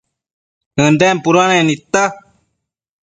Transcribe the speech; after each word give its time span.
ënden 0.85 1.15
puduanec 1.23 1.65
nidta 1.67 2.03